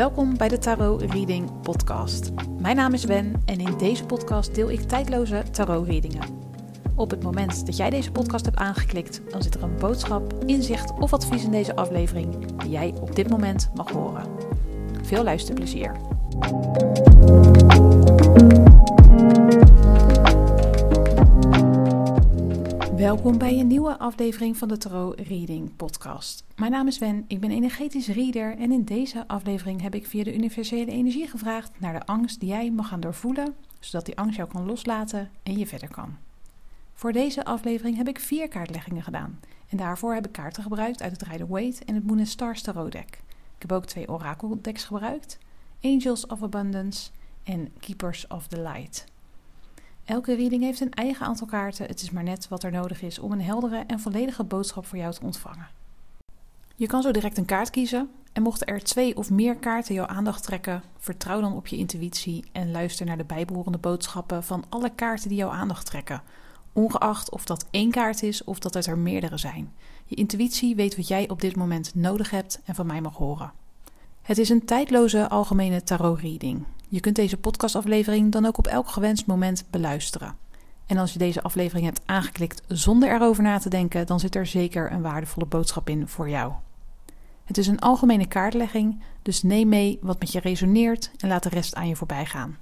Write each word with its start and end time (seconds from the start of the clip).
Welkom 0.00 0.36
bij 0.36 0.48
de 0.48 0.58
Tarot 0.58 1.02
Reading 1.02 1.60
Podcast. 1.62 2.30
Mijn 2.58 2.76
naam 2.76 2.92
is 2.92 3.04
Wen 3.04 3.42
en 3.44 3.60
in 3.60 3.78
deze 3.78 4.04
podcast 4.04 4.54
deel 4.54 4.70
ik 4.70 4.80
tijdloze 4.80 5.42
tarot 5.50 5.86
readingen. 5.86 6.22
Op 6.94 7.10
het 7.10 7.22
moment 7.22 7.66
dat 7.66 7.76
jij 7.76 7.90
deze 7.90 8.12
podcast 8.12 8.44
hebt 8.44 8.56
aangeklikt, 8.56 9.20
dan 9.30 9.42
zit 9.42 9.54
er 9.54 9.62
een 9.62 9.76
boodschap, 9.76 10.34
inzicht 10.46 10.92
of 10.98 11.12
advies 11.12 11.44
in 11.44 11.50
deze 11.50 11.76
aflevering 11.76 12.56
die 12.56 12.70
jij 12.70 12.94
op 13.00 13.16
dit 13.16 13.30
moment 13.30 13.70
mag 13.74 13.90
horen. 13.90 14.26
Veel 15.02 15.24
luisterplezier. 15.24 15.92
Welkom 23.00 23.38
bij 23.38 23.58
een 23.58 23.66
nieuwe 23.66 23.98
aflevering 23.98 24.56
van 24.56 24.68
de 24.68 24.76
Tarot 24.76 25.20
Reading 25.20 25.76
Podcast. 25.76 26.44
Mijn 26.56 26.70
naam 26.70 26.86
is 26.86 26.98
Wen, 26.98 27.24
ik 27.28 27.40
ben 27.40 27.50
energetisch 27.50 28.08
reader 28.08 28.56
en 28.58 28.72
in 28.72 28.84
deze 28.84 29.28
aflevering 29.28 29.82
heb 29.82 29.94
ik 29.94 30.06
via 30.06 30.24
de 30.24 30.34
universele 30.34 30.90
energie 30.90 31.28
gevraagd 31.28 31.80
naar 31.80 31.92
de 31.92 32.06
angst 32.06 32.40
die 32.40 32.48
jij 32.48 32.70
mag 32.70 32.88
gaan 32.88 33.00
doorvoelen, 33.00 33.54
zodat 33.78 34.06
die 34.06 34.18
angst 34.18 34.36
jou 34.36 34.48
kan 34.48 34.66
loslaten 34.66 35.30
en 35.42 35.58
je 35.58 35.66
verder 35.66 35.88
kan. 35.88 36.16
Voor 36.94 37.12
deze 37.12 37.44
aflevering 37.44 37.96
heb 37.96 38.08
ik 38.08 38.20
vier 38.20 38.48
kaartleggingen 38.48 39.02
gedaan 39.02 39.40
en 39.68 39.76
daarvoor 39.76 40.14
heb 40.14 40.26
ik 40.26 40.32
kaarten 40.32 40.62
gebruikt 40.62 41.02
uit 41.02 41.12
het 41.12 41.22
Rider 41.22 41.48
Waite 41.48 41.84
en 41.84 41.94
het 41.94 42.06
Moon 42.06 42.26
Stars 42.26 42.62
Tarot 42.62 42.92
deck. 42.92 43.20
Ik 43.56 43.62
heb 43.62 43.72
ook 43.72 43.86
twee 43.86 44.08
oracle 44.08 44.60
decks 44.60 44.84
gebruikt, 44.84 45.38
Angels 45.82 46.26
of 46.26 46.42
Abundance 46.42 47.10
en 47.44 47.68
Keepers 47.78 48.26
of 48.26 48.46
the 48.46 48.60
Light. 48.62 49.06
Elke 50.10 50.34
reading 50.34 50.62
heeft 50.62 50.80
een 50.80 50.92
eigen 50.92 51.26
aantal 51.26 51.46
kaarten. 51.46 51.86
Het 51.86 52.02
is 52.02 52.10
maar 52.10 52.22
net 52.22 52.48
wat 52.48 52.62
er 52.62 52.70
nodig 52.70 53.02
is 53.02 53.18
om 53.18 53.32
een 53.32 53.40
heldere 53.40 53.84
en 53.86 54.00
volledige 54.00 54.44
boodschap 54.44 54.86
voor 54.86 54.98
jou 54.98 55.12
te 55.12 55.22
ontvangen. 55.22 55.68
Je 56.76 56.86
kan 56.86 57.02
zo 57.02 57.10
direct 57.10 57.38
een 57.38 57.44
kaart 57.44 57.70
kiezen. 57.70 58.10
En 58.32 58.42
mochten 58.42 58.66
er 58.66 58.82
twee 58.82 59.16
of 59.16 59.30
meer 59.30 59.56
kaarten 59.56 59.94
jouw 59.94 60.06
aandacht 60.06 60.42
trekken, 60.42 60.82
vertrouw 60.98 61.40
dan 61.40 61.56
op 61.56 61.66
je 61.66 61.76
intuïtie 61.76 62.44
en 62.52 62.70
luister 62.70 63.06
naar 63.06 63.16
de 63.16 63.24
bijbehorende 63.24 63.78
boodschappen 63.78 64.44
van 64.44 64.64
alle 64.68 64.90
kaarten 64.94 65.28
die 65.28 65.38
jouw 65.38 65.50
aandacht 65.50 65.86
trekken. 65.86 66.22
Ongeacht 66.72 67.30
of 67.30 67.44
dat 67.44 67.66
één 67.70 67.90
kaart 67.90 68.22
is 68.22 68.44
of 68.44 68.58
dat 68.58 68.74
het 68.74 68.86
er 68.86 68.98
meerdere 68.98 69.38
zijn. 69.38 69.72
Je 70.04 70.16
intuïtie 70.16 70.74
weet 70.74 70.96
wat 70.96 71.08
jij 71.08 71.28
op 71.28 71.40
dit 71.40 71.56
moment 71.56 71.94
nodig 71.94 72.30
hebt 72.30 72.60
en 72.64 72.74
van 72.74 72.86
mij 72.86 73.00
mag 73.00 73.16
horen. 73.16 73.52
Het 74.22 74.38
is 74.38 74.48
een 74.48 74.64
tijdloze 74.64 75.28
algemene 75.28 75.82
tarot 75.82 76.20
reading. 76.20 76.64
Je 76.92 77.00
kunt 77.00 77.16
deze 77.16 77.36
podcastaflevering 77.36 78.32
dan 78.32 78.46
ook 78.46 78.58
op 78.58 78.66
elk 78.66 78.88
gewenst 78.88 79.26
moment 79.26 79.64
beluisteren. 79.70 80.36
En 80.86 80.96
als 80.96 81.12
je 81.12 81.18
deze 81.18 81.42
aflevering 81.42 81.86
hebt 81.86 82.00
aangeklikt 82.06 82.62
zonder 82.68 83.14
erover 83.14 83.42
na 83.42 83.58
te 83.58 83.68
denken, 83.68 84.06
dan 84.06 84.20
zit 84.20 84.34
er 84.34 84.46
zeker 84.46 84.92
een 84.92 85.02
waardevolle 85.02 85.46
boodschap 85.46 85.88
in 85.88 86.08
voor 86.08 86.28
jou. 86.28 86.52
Het 87.44 87.58
is 87.58 87.66
een 87.66 87.78
algemene 87.78 88.26
kaartlegging, 88.26 89.02
dus 89.22 89.42
neem 89.42 89.68
mee 89.68 89.98
wat 90.02 90.18
met 90.18 90.32
je 90.32 90.40
resoneert 90.40 91.10
en 91.16 91.28
laat 91.28 91.42
de 91.42 91.48
rest 91.48 91.74
aan 91.74 91.88
je 91.88 91.96
voorbij 91.96 92.26
gaan. 92.26 92.58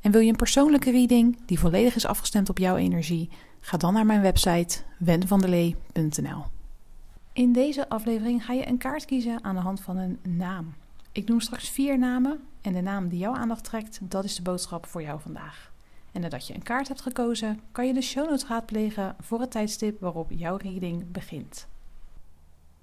En 0.00 0.10
wil 0.10 0.20
je 0.20 0.30
een 0.30 0.36
persoonlijke 0.36 0.90
reading 0.90 1.38
die 1.46 1.58
volledig 1.58 1.94
is 1.94 2.06
afgestemd 2.06 2.48
op 2.48 2.58
jouw 2.58 2.76
energie? 2.76 3.30
Ga 3.60 3.76
dan 3.76 3.92
naar 3.92 4.06
mijn 4.06 4.20
website 4.20 4.78
wenvandelee.nl. 4.98 6.44
In 7.32 7.52
deze 7.52 7.88
aflevering 7.88 8.44
ga 8.44 8.52
je 8.52 8.68
een 8.68 8.78
kaart 8.78 9.04
kiezen 9.04 9.44
aan 9.44 9.54
de 9.54 9.60
hand 9.60 9.80
van 9.80 9.96
een 9.96 10.18
naam. 10.22 10.74
Ik 11.12 11.28
noem 11.28 11.40
straks 11.40 11.68
vier 11.68 11.98
namen 11.98 12.40
en 12.68 12.74
de 12.74 12.80
naam 12.80 13.08
die 13.08 13.18
jouw 13.18 13.34
aandacht 13.34 13.64
trekt, 13.64 13.98
dat 14.02 14.24
is 14.24 14.36
de 14.36 14.42
boodschap 14.42 14.86
voor 14.86 15.02
jou 15.02 15.20
vandaag. 15.20 15.72
En 16.12 16.20
nadat 16.20 16.46
je 16.46 16.54
een 16.54 16.62
kaart 16.62 16.88
hebt 16.88 17.00
gekozen, 17.00 17.60
kan 17.72 17.86
je 17.86 17.94
de 17.94 18.00
show 18.00 18.28
notes 18.28 18.48
raadplegen 18.48 19.16
voor 19.20 19.40
het 19.40 19.50
tijdstip 19.50 20.00
waarop 20.00 20.30
jouw 20.30 20.56
reading 20.56 21.12
begint. 21.12 21.66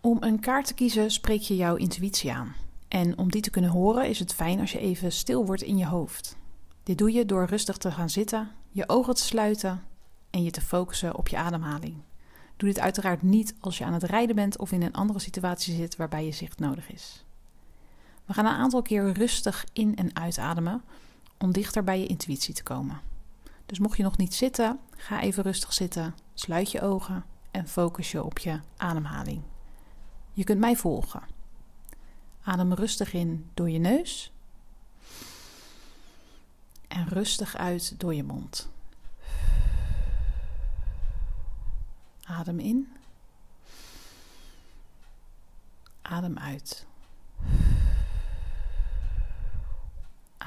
Om 0.01 0.17
een 0.19 0.39
kaart 0.39 0.65
te 0.67 0.73
kiezen 0.73 1.11
spreek 1.11 1.41
je 1.41 1.55
jouw 1.55 1.75
intuïtie 1.75 2.33
aan. 2.33 2.55
En 2.87 3.17
om 3.17 3.31
die 3.31 3.41
te 3.41 3.49
kunnen 3.49 3.69
horen 3.69 4.09
is 4.09 4.19
het 4.19 4.33
fijn 4.33 4.59
als 4.59 4.71
je 4.71 4.79
even 4.79 5.11
stil 5.11 5.45
wordt 5.45 5.61
in 5.61 5.77
je 5.77 5.85
hoofd. 5.85 6.37
Dit 6.83 6.97
doe 6.97 7.11
je 7.11 7.25
door 7.25 7.45
rustig 7.45 7.77
te 7.77 7.91
gaan 7.91 8.09
zitten, 8.09 8.51
je 8.71 8.89
ogen 8.89 9.15
te 9.15 9.23
sluiten 9.23 9.81
en 10.29 10.43
je 10.43 10.51
te 10.51 10.61
focussen 10.61 11.15
op 11.15 11.27
je 11.27 11.37
ademhaling. 11.37 11.95
Doe 12.57 12.69
dit 12.69 12.79
uiteraard 12.79 13.21
niet 13.21 13.55
als 13.59 13.77
je 13.77 13.85
aan 13.85 13.93
het 13.93 14.03
rijden 14.03 14.35
bent 14.35 14.57
of 14.57 14.71
in 14.71 14.81
een 14.81 14.93
andere 14.93 15.19
situatie 15.19 15.75
zit 15.75 15.95
waarbij 15.95 16.25
je 16.25 16.31
zicht 16.31 16.59
nodig 16.59 16.91
is. 16.91 17.24
We 18.25 18.33
gaan 18.33 18.45
een 18.45 18.51
aantal 18.51 18.81
keer 18.81 19.11
rustig 19.11 19.65
in- 19.73 19.95
en 19.95 20.15
uitademen 20.15 20.81
om 21.37 21.51
dichter 21.51 21.83
bij 21.83 21.99
je 21.99 22.07
intuïtie 22.07 22.53
te 22.53 22.63
komen. 22.63 22.99
Dus 23.65 23.79
mocht 23.79 23.97
je 23.97 24.03
nog 24.03 24.17
niet 24.17 24.33
zitten, 24.33 24.79
ga 24.95 25.21
even 25.21 25.43
rustig 25.43 25.73
zitten, 25.73 26.15
sluit 26.33 26.71
je 26.71 26.81
ogen 26.81 27.25
en 27.51 27.67
focus 27.67 28.11
je 28.11 28.23
op 28.23 28.39
je 28.39 28.59
ademhaling. 28.77 29.41
Je 30.33 30.43
kunt 30.43 30.59
mij 30.59 30.75
volgen. 30.75 31.23
Adem 32.43 32.73
rustig 32.73 33.13
in 33.13 33.49
door 33.53 33.69
je 33.69 33.79
neus 33.79 34.31
en 36.87 37.07
rustig 37.07 37.55
uit 37.55 37.99
door 37.99 38.13
je 38.13 38.23
mond. 38.23 38.69
Adem 42.23 42.59
in. 42.59 42.93
Adem 46.01 46.37
uit. 46.37 46.85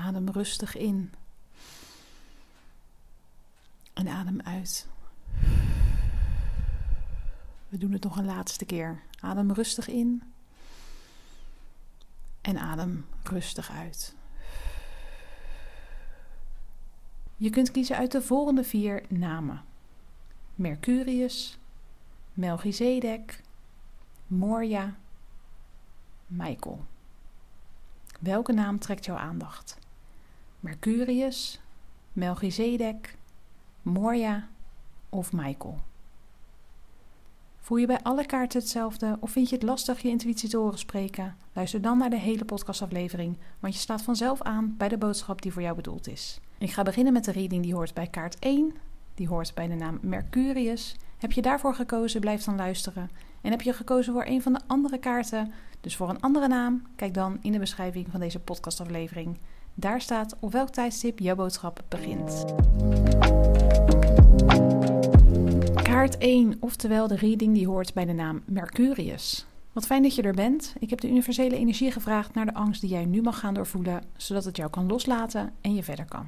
Adem 0.07 0.29
rustig 0.31 0.77
in. 0.77 1.13
En 3.93 4.09
adem 4.09 4.41
uit. 4.41 4.87
We 7.69 7.79
doen 7.79 7.93
het 7.93 8.03
nog 8.03 8.17
een 8.17 8.25
laatste 8.25 8.65
keer. 8.65 9.03
Adem 9.21 9.53
rustig 9.53 9.89
in. 9.89 10.23
En 12.41 12.59
adem 12.59 13.07
rustig 13.23 13.71
uit. 13.71 14.15
Je 17.37 17.51
kunt 17.51 17.71
kiezen 17.71 17.97
uit 17.97 18.13
de 18.13 18.23
volgende 18.23 18.65
vier 18.65 19.03
namen: 19.09 19.65
Mercurius, 20.55 21.59
Melchizedek, 22.33 23.43
Moria, 24.27 24.97
Michael. 26.27 26.85
Welke 28.21 28.53
naam 28.53 28.79
trekt 28.79 29.05
jouw 29.05 29.17
aandacht? 29.17 29.79
Mercurius, 30.61 31.61
Melchizedek, 32.13 33.17
Moria 33.83 34.49
of 35.09 35.33
Michael? 35.33 35.79
Voel 37.59 37.79
je 37.79 37.87
bij 37.87 38.03
alle 38.03 38.27
kaarten 38.27 38.61
hetzelfde 38.61 39.17
of 39.21 39.31
vind 39.31 39.49
je 39.49 39.55
het 39.55 39.65
lastig 39.65 40.01
je 40.01 40.09
intuïtie 40.09 40.49
te 40.49 40.57
horen 40.57 40.79
spreken? 40.79 41.37
Luister 41.53 41.81
dan 41.81 41.99
naar 41.99 42.11
de 42.11 42.19
hele 42.19 42.45
podcastaflevering, 42.45 43.37
want 43.61 43.75
je 43.75 43.81
staat 43.81 44.03
vanzelf 44.03 44.43
aan 44.43 44.75
bij 44.79 44.89
de 44.89 44.99
boodschap 44.99 45.43
die 45.43 45.53
voor 45.53 45.63
jou 45.63 45.77
bedoeld 45.77 46.09
is. 46.09 46.41
Ik 46.59 46.71
ga 46.71 46.83
beginnen 46.83 47.13
met 47.13 47.25
de 47.25 47.33
reading 47.33 47.63
die 47.63 47.75
hoort 47.75 47.95
bij 47.95 48.07
kaart 48.07 48.39
1, 48.39 48.75
die 49.15 49.29
hoort 49.29 49.55
bij 49.55 49.67
de 49.67 49.75
naam 49.75 49.99
Mercurius. 50.03 50.97
Heb 51.19 51.33
je 51.33 51.43
daarvoor 51.43 51.75
gekozen, 51.75 52.21
blijf 52.21 52.45
dan 52.45 52.57
luisteren. 52.57 53.11
En 53.41 53.51
heb 53.51 53.61
je 53.61 53.73
gekozen 53.73 54.13
voor 54.13 54.25
een 54.27 54.43
van 54.43 54.53
de 54.53 54.61
andere 54.67 54.99
kaarten, 54.99 55.53
dus 55.81 55.97
voor 55.97 56.09
een 56.09 56.21
andere 56.21 56.49
naam, 56.49 56.83
kijk 56.97 57.15
dan 57.15 57.39
in 57.43 57.53
de 57.53 57.59
beschrijving 57.59 58.07
van 58.11 58.21
deze 58.21 58.39
podcastaflevering. 58.39 59.39
Daar 59.75 60.01
staat 60.01 60.37
op 60.41 60.53
welk 60.53 60.69
tijdstip 60.69 61.19
jouw 61.19 61.35
boodschap 61.35 61.85
begint. 61.89 62.45
Kaart 65.83 66.19
1, 66.19 66.57
oftewel 66.61 67.07
de 67.07 67.17
reading 67.17 67.55
die 67.55 67.67
hoort 67.67 67.95
bij 67.95 68.05
de 68.05 68.13
naam 68.13 68.43
Mercurius. 68.47 69.47
Wat 69.73 69.87
fijn 69.87 70.03
dat 70.03 70.15
je 70.15 70.23
er 70.23 70.35
bent. 70.35 70.75
Ik 70.79 70.91
heb 70.91 71.01
de 71.01 71.09
universele 71.09 71.57
energie 71.57 71.91
gevraagd 71.91 72.35
naar 72.35 72.47
de 72.47 72.55
angst 72.55 72.81
die 72.81 72.91
jij 72.91 73.05
nu 73.05 73.23
mag 73.23 73.39
gaan 73.39 73.55
doorvoelen, 73.55 74.03
zodat 74.17 74.45
het 74.45 74.57
jou 74.57 74.71
kan 74.71 74.87
loslaten 74.87 75.53
en 75.61 75.75
je 75.75 75.83
verder 75.83 76.05
kan. 76.05 76.27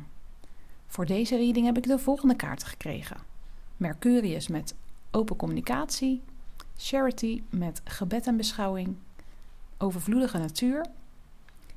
Voor 0.87 1.07
deze 1.07 1.37
reading 1.37 1.67
heb 1.67 1.77
ik 1.77 1.87
de 1.87 1.99
volgende 1.99 2.37
kaarten 2.37 2.69
gekregen: 2.69 3.30
Mercurius 3.81 4.49
met 4.49 4.75
open 5.11 5.37
communicatie, 5.37 6.23
Charity 6.77 7.43
met 7.51 7.81
gebed 7.85 8.27
en 8.27 8.37
beschouwing, 8.37 8.97
overvloedige 9.79 10.39
natuur 10.39 10.87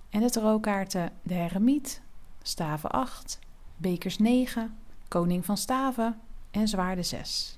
en 0.10 0.22
de 0.22 0.30
tarotkaarten 0.30 1.12
de 1.22 1.34
Heremiet, 1.34 2.02
staven 2.42 2.90
8, 2.90 3.40
bekers 3.78 4.18
9, 4.18 4.78
koning 5.08 5.46
van 5.46 5.58
staven 5.58 6.20
en 6.52 6.68
zwaarde 6.68 7.04
6. 7.04 7.58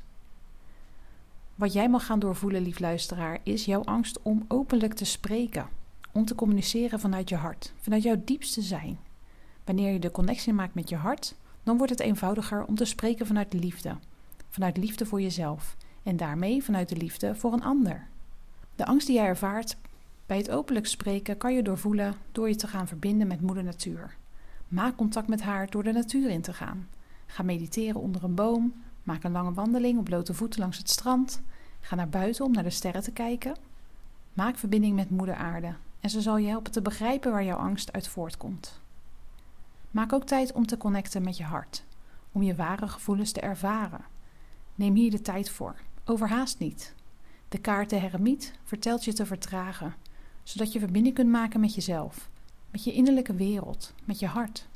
Wat 1.56 1.74
jij 1.74 1.90
mag 1.90 2.06
gaan 2.06 2.20
doorvoelen, 2.20 2.62
lief 2.62 2.80
luisteraar, 2.80 3.40
is 3.44 3.66
jouw 3.66 3.84
angst 3.84 4.22
om 4.22 4.46
openlijk 4.48 4.94
te 4.94 5.06
spreken, 5.06 5.68
om 6.12 6.26
te 6.26 6.36
communiceren 6.36 7.00
vanuit 7.00 7.30
je 7.30 7.36
hart, 7.36 7.74
vanuit 7.82 8.04
jouw 8.04 8.22
diepste 8.26 8.62
zijn. 8.62 9.00
Wanneer 9.64 9.94
je 9.94 10.00
de 10.00 10.12
connectie 10.12 10.54
maakt 10.54 10.76
met 10.76 10.90
je 10.90 10.96
hart, 10.96 11.36
dan 11.64 11.78
wordt 11.78 11.92
het 11.92 12.02
eenvoudiger 12.02 12.66
om 12.66 12.76
te 12.76 12.86
spreken 12.86 13.26
vanuit 13.26 13.54
liefde, 13.54 13.98
vanuit 14.56 14.78
liefde 14.78 15.06
voor 15.06 15.22
jezelf 15.22 15.76
en 16.04 16.18
daarmee 16.18 16.64
vanuit 16.64 16.90
de 16.90 16.96
liefde 16.96 17.36
voor 17.36 17.54
een 17.54 17.64
ander. 17.64 18.08
De 18.76 18.86
angst 18.86 19.08
die 19.08 19.16
jij 19.16 19.26
ervaart 19.26 19.78
bij 20.26 20.38
het 20.38 20.50
openlijk 20.50 20.86
spreken 20.86 21.38
kan 21.38 21.54
je 21.54 21.64
doorvoelen 21.64 22.16
door 22.32 22.50
je 22.50 22.56
te 22.56 22.68
gaan 22.68 22.88
verbinden 22.88 23.28
met 23.28 23.42
Moeder 23.42 23.64
Natuur. 23.64 24.16
Maak 24.68 24.96
contact 24.96 25.28
met 25.28 25.42
haar 25.42 25.70
door 25.70 25.84
de 25.84 25.92
natuur 25.92 26.30
in 26.30 26.42
te 26.42 26.54
gaan. 26.54 26.88
Ga 27.26 27.44
mediteren 27.44 28.02
onder 28.02 28.24
een 28.24 28.36
boom, 28.36 28.74
maak 29.04 29.24
een 29.24 29.32
lange 29.32 29.54
wandeling 29.54 30.00
op 30.00 30.06
blote 30.06 30.34
voeten 30.34 30.60
langs 30.60 30.78
het 30.78 30.90
strand, 30.90 31.42
ga 31.80 31.96
naar 31.96 32.10
buiten 32.10 32.46
om 32.46 32.52
naar 32.52 32.64
de 32.64 32.70
sterren 32.70 33.04
te 33.04 33.12
kijken. 33.12 33.56
Maak 34.34 34.58
verbinding 34.58 34.96
met 34.96 35.10
Moeder 35.10 35.36
Aarde 35.36 35.76
en 36.00 36.10
ze 36.10 36.22
zal 36.22 36.38
je 36.38 36.48
helpen 36.48 36.72
te 36.72 36.82
begrijpen 36.82 37.32
waar 37.32 37.44
jouw 37.44 37.58
angst 37.58 37.94
uit 37.94 38.08
voortkomt. 38.08 38.82
Maak 39.92 40.14
ook 40.14 40.26
tijd 40.26 40.54
om 40.54 40.66
te 40.66 40.78
connecten 40.78 41.24
met 41.24 41.38
je 41.38 41.44
hart, 41.44 41.84
om 42.32 42.44
je 42.44 42.56
ware 42.56 42.88
gevoelens 42.88 43.32
te 43.32 43.42
ervaren. 43.42 44.14
Neem 44.76 44.96
hier 44.96 45.12
de 45.12 45.22
tijd 45.22 45.50
voor. 45.50 45.76
Overhaast 46.06 46.60
niet. 46.60 46.96
De 47.50 47.58
kaart 47.58 47.90
de 47.90 47.96
Heremiet 47.96 48.54
vertelt 48.64 49.06
je 49.06 49.14
te 49.14 49.26
vertragen, 49.26 49.96
zodat 50.44 50.74
je 50.74 50.80
verbinding 50.80 51.16
kunt 51.16 51.30
maken 51.30 51.60
met 51.60 51.76
jezelf, 51.76 52.30
met 52.72 52.84
je 52.84 52.94
innerlijke 52.94 53.34
wereld, 53.34 53.94
met 54.04 54.20
je 54.20 54.28
hart. 54.28 54.68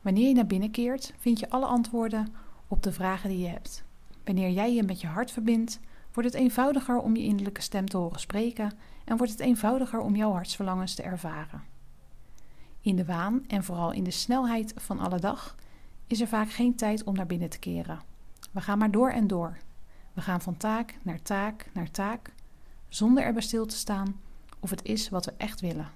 Wanneer 0.00 0.28
je 0.28 0.34
naar 0.34 0.46
binnen 0.46 0.70
keert, 0.70 1.12
vind 1.18 1.40
je 1.40 1.50
alle 1.50 1.66
antwoorden 1.66 2.34
op 2.68 2.82
de 2.82 2.92
vragen 2.92 3.28
die 3.28 3.38
je 3.38 3.48
hebt. 3.48 3.84
Wanneer 4.24 4.50
jij 4.50 4.74
je 4.74 4.82
met 4.82 5.00
je 5.00 5.06
hart 5.06 5.30
verbindt, 5.30 5.80
wordt 6.12 6.32
het 6.32 6.40
eenvoudiger 6.40 6.98
om 6.98 7.16
je 7.16 7.22
innerlijke 7.22 7.62
stem 7.62 7.88
te 7.88 7.96
horen 7.96 8.20
spreken 8.20 8.72
en 9.04 9.16
wordt 9.16 9.32
het 9.32 9.40
eenvoudiger 9.40 10.00
om 10.00 10.16
jouw 10.16 10.32
hartsverlangens 10.32 10.94
te 10.94 11.02
ervaren. 11.02 11.62
In 12.80 12.96
de 12.96 13.04
waan 13.04 13.44
en 13.48 13.64
vooral 13.64 13.92
in 13.92 14.04
de 14.04 14.10
snelheid 14.10 14.74
van 14.76 14.98
alle 14.98 15.18
dag 15.18 15.54
is 16.06 16.20
er 16.20 16.28
vaak 16.28 16.50
geen 16.50 16.74
tijd 16.74 17.04
om 17.04 17.14
naar 17.14 17.26
binnen 17.26 17.48
te 17.48 17.58
keren. 17.58 18.14
We 18.52 18.60
gaan 18.60 18.78
maar 18.78 18.90
door 18.90 19.10
en 19.10 19.26
door. 19.26 19.56
We 20.12 20.20
gaan 20.20 20.40
van 20.40 20.56
taak 20.56 20.98
naar 21.02 21.22
taak 21.22 21.70
naar 21.72 21.90
taak, 21.90 22.32
zonder 22.88 23.24
erbij 23.24 23.42
stil 23.42 23.66
te 23.66 23.76
staan 23.76 24.20
of 24.60 24.70
het 24.70 24.84
is 24.84 25.08
wat 25.08 25.24
we 25.24 25.32
echt 25.36 25.60
willen, 25.60 25.90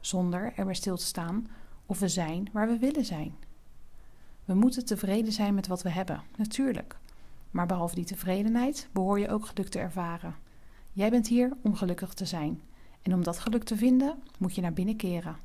zonder 0.00 0.52
erbij 0.56 0.74
stil 0.74 0.96
te 0.96 1.04
staan 1.04 1.46
of 1.86 1.98
we 1.98 2.08
zijn 2.08 2.48
waar 2.52 2.68
we 2.68 2.78
willen 2.78 3.04
zijn. 3.04 3.34
We 4.44 4.54
moeten 4.54 4.84
tevreden 4.84 5.32
zijn 5.32 5.54
met 5.54 5.66
wat 5.66 5.82
we 5.82 5.90
hebben, 5.90 6.22
natuurlijk. 6.36 6.96
Maar 7.50 7.66
behalve 7.66 7.94
die 7.94 8.04
tevredenheid 8.04 8.88
behoor 8.92 9.18
je 9.18 9.28
ook 9.28 9.46
geluk 9.46 9.68
te 9.68 9.78
ervaren. 9.78 10.34
Jij 10.92 11.10
bent 11.10 11.28
hier 11.28 11.52
om 11.62 11.74
gelukkig 11.74 12.14
te 12.14 12.24
zijn. 12.24 12.60
En 13.02 13.14
om 13.14 13.22
dat 13.22 13.38
geluk 13.38 13.64
te 13.64 13.76
vinden, 13.76 14.22
moet 14.38 14.54
je 14.54 14.60
naar 14.60 14.72
binnen 14.72 14.96
keren. 14.96 15.36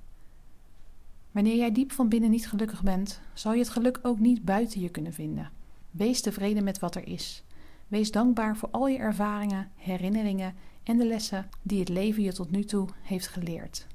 Wanneer 1.31 1.55
jij 1.55 1.71
diep 1.71 1.91
van 1.91 2.09
binnen 2.09 2.29
niet 2.29 2.47
gelukkig 2.47 2.83
bent, 2.83 3.21
zal 3.33 3.53
je 3.53 3.59
het 3.59 3.69
geluk 3.69 3.99
ook 4.01 4.19
niet 4.19 4.43
buiten 4.43 4.81
je 4.81 4.89
kunnen 4.89 5.13
vinden. 5.13 5.51
Wees 5.93 6.21
tevreden 6.21 6.63
met 6.63 6.79
wat 6.79 6.95
er 6.95 7.07
is. 7.07 7.43
Wees 7.87 8.11
dankbaar 8.11 8.57
voor 8.57 8.69
al 8.71 8.87
je 8.87 8.97
ervaringen, 8.97 9.71
herinneringen 9.75 10.55
en 10.83 10.97
de 10.97 11.05
lessen 11.05 11.49
die 11.61 11.79
het 11.79 11.89
leven 11.89 12.23
je 12.23 12.33
tot 12.33 12.51
nu 12.51 12.63
toe 12.63 12.87
heeft 13.01 13.27
geleerd. 13.27 13.87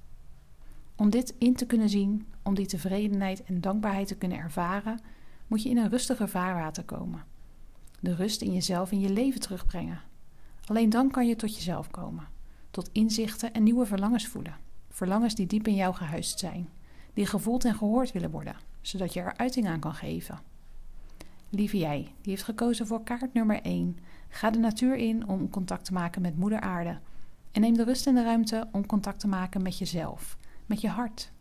Om 0.96 1.10
dit 1.10 1.34
in 1.38 1.54
te 1.54 1.66
kunnen 1.66 1.88
zien, 1.88 2.26
om 2.42 2.54
die 2.54 2.66
tevredenheid 2.66 3.44
en 3.44 3.60
dankbaarheid 3.60 4.08
te 4.08 4.16
kunnen 4.16 4.38
ervaren, 4.38 5.00
moet 5.46 5.62
je 5.62 5.68
in 5.68 5.76
een 5.76 5.90
rustiger 5.90 6.28
vaarwater 6.28 6.84
komen. 6.84 7.24
De 8.00 8.14
rust 8.14 8.42
in 8.42 8.52
jezelf 8.52 8.90
en 8.90 9.00
je 9.00 9.10
leven 9.10 9.40
terugbrengen. 9.40 10.00
Alleen 10.64 10.90
dan 10.90 11.10
kan 11.10 11.26
je 11.26 11.36
tot 11.36 11.54
jezelf 11.54 11.90
komen, 11.90 12.28
tot 12.70 12.90
inzichten 12.92 13.52
en 13.52 13.62
nieuwe 13.62 13.86
verlangens 13.86 14.26
voelen. 14.26 14.56
Verlangens 14.88 15.34
die 15.34 15.46
diep 15.46 15.66
in 15.68 15.74
jou 15.74 15.94
gehuisd 15.94 16.38
zijn, 16.38 16.68
die 17.14 17.26
gevoeld 17.26 17.64
en 17.64 17.74
gehoord 17.74 18.12
willen 18.12 18.30
worden, 18.30 18.56
zodat 18.80 19.12
je 19.12 19.20
er 19.20 19.36
uiting 19.36 19.68
aan 19.68 19.80
kan 19.80 19.94
geven. 19.94 20.56
Lieve 21.50 21.78
jij, 21.78 22.02
die 22.20 22.30
heeft 22.30 22.42
gekozen 22.42 22.86
voor 22.86 23.02
kaart 23.02 23.32
nummer 23.32 23.62
1, 23.62 23.98
ga 24.28 24.50
de 24.50 24.58
natuur 24.58 24.96
in 24.96 25.28
om 25.28 25.50
contact 25.50 25.84
te 25.84 25.92
maken 25.92 26.22
met 26.22 26.38
Moeder 26.38 26.60
Aarde. 26.60 26.98
En 27.52 27.60
neem 27.60 27.74
de 27.74 27.84
rust 27.84 28.06
en 28.06 28.14
de 28.14 28.22
ruimte 28.22 28.68
om 28.72 28.86
contact 28.86 29.20
te 29.20 29.28
maken 29.28 29.62
met 29.62 29.78
jezelf, 29.78 30.38
met 30.66 30.80
je 30.80 30.88
hart. 30.88 31.32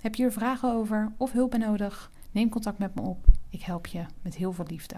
Heb 0.00 0.14
je 0.14 0.24
er 0.24 0.32
vragen 0.32 0.72
over 0.72 1.12
of 1.16 1.32
hulp 1.32 1.56
nodig? 1.56 2.10
Neem 2.30 2.48
contact 2.48 2.78
met 2.78 2.94
me 2.94 3.00
op. 3.00 3.26
Ik 3.50 3.62
help 3.62 3.86
je 3.86 4.04
met 4.22 4.36
heel 4.36 4.52
veel 4.52 4.66
liefde. 4.68 4.96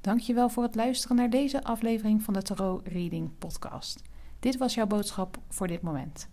Dankjewel 0.00 0.48
voor 0.48 0.62
het 0.62 0.74
luisteren 0.74 1.16
naar 1.16 1.30
deze 1.30 1.64
aflevering 1.64 2.22
van 2.22 2.34
de 2.34 2.42
Tarot 2.42 2.88
Reading 2.88 3.30
Podcast. 3.38 4.02
Dit 4.40 4.56
was 4.56 4.74
jouw 4.74 4.86
boodschap 4.86 5.38
voor 5.48 5.66
dit 5.66 5.82
moment. 5.82 6.28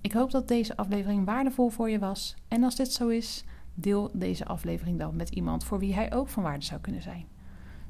Ik 0.00 0.12
hoop 0.12 0.30
dat 0.30 0.48
deze 0.48 0.76
aflevering 0.76 1.24
waardevol 1.24 1.68
voor 1.68 1.90
je 1.90 1.98
was. 1.98 2.34
En 2.48 2.64
als 2.64 2.76
dit 2.76 2.92
zo 2.92 3.08
is, 3.08 3.44
deel 3.74 4.10
deze 4.12 4.46
aflevering 4.46 4.98
dan 4.98 5.16
met 5.16 5.28
iemand 5.28 5.64
voor 5.64 5.78
wie 5.78 5.94
hij 5.94 6.12
ook 6.12 6.28
van 6.28 6.42
waarde 6.42 6.64
zou 6.64 6.80
kunnen 6.80 7.02
zijn. 7.02 7.26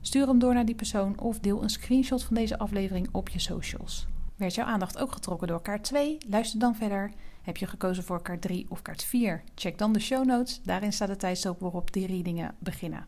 Stuur 0.01 0.27
hem 0.27 0.39
door 0.39 0.55
naar 0.55 0.65
die 0.65 0.75
persoon 0.75 1.19
of 1.21 1.39
deel 1.39 1.63
een 1.63 1.71
screenshot 1.71 2.23
van 2.23 2.35
deze 2.35 2.59
aflevering 2.59 3.09
op 3.13 3.29
je 3.29 3.39
socials. 3.39 4.07
Werd 4.37 4.55
jouw 4.55 4.67
aandacht 4.67 4.99
ook 4.99 5.13
getrokken 5.13 5.49
door 5.49 5.63
kaart 5.63 5.85
2? 5.85 6.19
Luister 6.29 6.59
dan 6.59 6.77
verder. 6.77 7.13
Heb 7.43 7.57
je 7.57 7.67
gekozen 7.67 8.05
voor 8.05 8.23
kaart 8.23 8.43
3 8.43 8.67
of 8.69 8.83
kaart 8.83 9.05
4? 9.05 9.43
Check 9.55 9.79
dan 9.79 9.93
de 9.93 10.01
show 10.01 10.25
notes. 10.25 10.61
Daarin 10.63 10.93
staat 10.93 11.09
de 11.09 11.17
tijdstip 11.17 11.61
waarop 11.61 11.93
die 11.93 12.07
readingen 12.07 12.55
beginnen. 12.59 13.07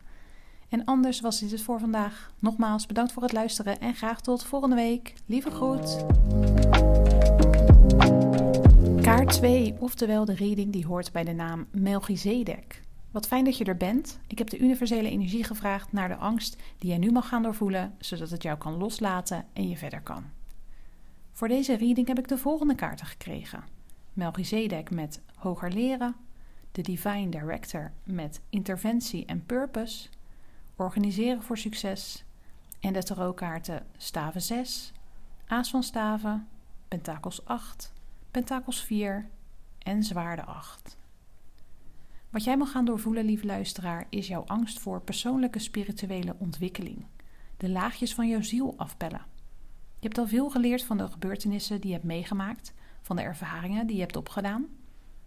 En 0.69 0.85
anders 0.85 1.21
was 1.21 1.39
dit 1.39 1.51
het 1.51 1.61
voor 1.61 1.79
vandaag. 1.79 2.31
Nogmaals 2.39 2.85
bedankt 2.85 3.11
voor 3.11 3.23
het 3.23 3.33
luisteren 3.33 3.79
en 3.79 3.95
graag 3.95 4.21
tot 4.21 4.45
volgende 4.45 4.75
week. 4.75 5.13
Lieve 5.25 5.51
groet. 5.51 6.05
Kaart 9.27 9.39
2, 9.39 9.75
oftewel 9.79 10.25
de 10.25 10.35
reading 10.35 10.71
die 10.71 10.85
hoort 10.85 11.11
bij 11.11 11.23
de 11.23 11.33
naam 11.33 11.67
Melchizedek. 11.71 12.81
Wat 13.11 13.27
fijn 13.27 13.45
dat 13.45 13.57
je 13.57 13.63
er 13.63 13.77
bent. 13.77 14.19
Ik 14.27 14.37
heb 14.37 14.49
de 14.49 14.57
universele 14.57 15.09
energie 15.09 15.43
gevraagd 15.43 15.91
naar 15.91 16.07
de 16.07 16.15
angst 16.15 16.57
die 16.77 16.89
jij 16.89 16.97
nu 16.97 17.11
mag 17.11 17.27
gaan 17.27 17.43
doorvoelen, 17.43 17.95
zodat 17.99 18.29
het 18.29 18.43
jou 18.43 18.57
kan 18.57 18.77
loslaten 18.77 19.45
en 19.53 19.69
je 19.69 19.77
verder 19.77 20.01
kan. 20.01 20.23
Voor 21.31 21.47
deze 21.47 21.77
reading 21.77 22.07
heb 22.07 22.19
ik 22.19 22.27
de 22.27 22.37
volgende 22.37 22.75
kaarten 22.75 23.05
gekregen: 23.05 23.63
Melchizedek 24.13 24.91
met 24.91 25.21
hoger 25.35 25.71
leren, 25.71 26.15
de 26.71 26.81
Divine 26.81 27.29
Director 27.29 27.91
met 28.03 28.41
interventie 28.49 29.25
en 29.25 29.45
purpose, 29.45 30.09
organiseren 30.75 31.43
voor 31.43 31.57
succes 31.57 32.23
en 32.79 32.93
de 32.93 33.03
tarotkaarten 33.03 33.85
staven 33.97 34.41
6, 34.41 34.91
aas 35.47 35.69
van 35.69 35.83
staven, 35.83 36.47
pentakels 36.87 37.45
8, 37.45 37.95
pentakels 38.37 38.81
4 38.83 39.29
en 39.79 40.03
zwaarde 40.03 40.45
8. 40.45 40.97
Wat 42.29 42.43
jij 42.43 42.57
mag 42.57 42.71
gaan 42.71 42.85
doorvoelen, 42.85 43.25
lieve 43.25 43.45
luisteraar, 43.45 44.07
is 44.09 44.27
jouw 44.27 44.43
angst 44.45 44.79
voor 44.79 45.01
persoonlijke 45.01 45.59
spirituele 45.59 46.35
ontwikkeling. 46.37 47.05
De 47.57 47.69
laagjes 47.69 48.13
van 48.13 48.27
jouw 48.27 48.41
ziel 48.41 48.73
afpellen. 48.77 49.25
Je 49.99 50.07
hebt 50.07 50.17
al 50.17 50.27
veel 50.27 50.49
geleerd 50.49 50.83
van 50.83 50.97
de 50.97 51.07
gebeurtenissen 51.07 51.79
die 51.81 51.89
je 51.89 51.95
hebt 51.95 52.07
meegemaakt, 52.07 52.73
van 53.01 53.15
de 53.15 53.21
ervaringen 53.21 53.87
die 53.87 53.95
je 53.95 54.01
hebt 54.01 54.15
opgedaan. 54.15 54.67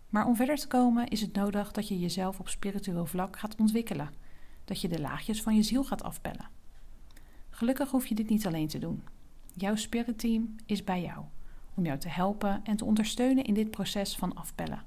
Maar 0.08 0.26
om 0.26 0.36
verder 0.36 0.56
te 0.56 0.66
komen 0.66 1.08
is 1.08 1.20
het 1.20 1.32
nodig 1.32 1.72
dat 1.72 1.88
je 1.88 1.98
jezelf 1.98 2.40
op 2.40 2.48
spiritueel 2.48 3.06
vlak 3.06 3.38
gaat 3.38 3.56
ontwikkelen 3.56 4.10
dat 4.64 4.80
je 4.80 4.88
de 4.88 5.00
laagjes 5.00 5.42
van 5.42 5.56
je 5.56 5.62
ziel 5.62 5.84
gaat 5.84 6.02
afpellen. 6.02 6.48
Gelukkig 7.50 7.90
hoef 7.90 8.06
je 8.06 8.14
dit 8.14 8.28
niet 8.28 8.46
alleen 8.46 8.68
te 8.68 8.78
doen. 8.78 9.02
Jouw 9.54 9.76
spiritteam 9.76 10.54
is 10.66 10.84
bij 10.84 11.02
jou 11.02 11.24
om 11.80 11.86
jou 11.86 11.98
te 11.98 12.08
helpen 12.08 12.60
en 12.64 12.76
te 12.76 12.84
ondersteunen 12.84 13.44
in 13.44 13.54
dit 13.54 13.70
proces 13.70 14.16
van 14.16 14.34
afpellen. 14.34 14.82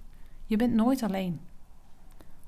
Je 0.46 0.56
bent 0.56 0.74
nooit 0.74 1.04
alleen. 1.04 1.40